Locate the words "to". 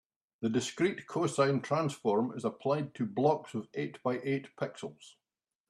2.95-3.05